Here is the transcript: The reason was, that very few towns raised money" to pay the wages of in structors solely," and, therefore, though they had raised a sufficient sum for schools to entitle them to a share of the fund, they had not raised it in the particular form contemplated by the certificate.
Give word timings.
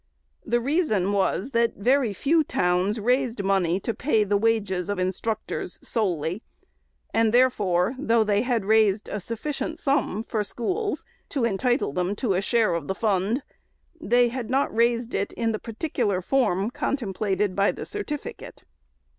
The 0.43 0.59
reason 0.59 1.11
was, 1.11 1.51
that 1.51 1.75
very 1.75 2.11
few 2.11 2.43
towns 2.43 2.99
raised 2.99 3.43
money" 3.43 3.79
to 3.81 3.93
pay 3.93 4.23
the 4.23 4.35
wages 4.35 4.89
of 4.89 4.97
in 4.97 5.09
structors 5.11 5.77
solely," 5.85 6.41
and, 7.13 7.31
therefore, 7.31 7.93
though 7.99 8.23
they 8.23 8.41
had 8.41 8.65
raised 8.65 9.07
a 9.09 9.19
sufficient 9.19 9.77
sum 9.77 10.23
for 10.23 10.43
schools 10.43 11.05
to 11.29 11.45
entitle 11.45 11.93
them 11.93 12.15
to 12.15 12.33
a 12.33 12.41
share 12.41 12.73
of 12.73 12.87
the 12.87 12.95
fund, 12.95 13.43
they 14.01 14.29
had 14.29 14.49
not 14.49 14.73
raised 14.75 15.13
it 15.13 15.33
in 15.33 15.51
the 15.51 15.59
particular 15.59 16.19
form 16.19 16.71
contemplated 16.71 17.55
by 17.55 17.71
the 17.71 17.85
certificate. 17.85 18.63